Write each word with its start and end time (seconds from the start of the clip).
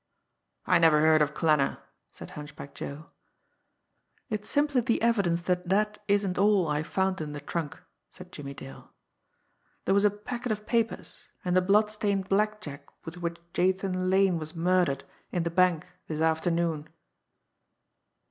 "I 0.65 0.79
never 0.79 0.99
heard 1.01 1.21
of 1.21 1.35
Klanner," 1.35 1.77
said 2.11 2.31
Hunchback 2.31 2.73
Joe. 2.73 3.11
"It's 4.31 4.49
simply 4.49 4.81
the 4.81 4.99
evidence 4.99 5.41
that 5.41 5.69
that 5.69 5.99
isn't 6.07 6.39
all 6.39 6.67
I 6.67 6.81
found 6.81 7.21
in 7.21 7.33
the 7.33 7.39
trunk," 7.39 7.79
said 8.09 8.31
Jimmie 8.31 8.55
Dale. 8.55 8.93
"There 9.85 9.93
was 9.93 10.03
a 10.03 10.09
packet 10.09 10.51
of 10.51 10.65
papers, 10.65 11.27
and 11.45 11.55
the 11.55 11.61
blood 11.61 11.91
stained 11.91 12.27
blackjack 12.29 12.87
with 13.05 13.17
which 13.17 13.37
Jathan 13.53 14.09
Lane 14.09 14.39
was 14.39 14.55
murdered 14.55 15.03
in 15.31 15.43
the 15.43 15.51
bank 15.51 15.85
this 16.07 16.19
afternoon." 16.21 16.89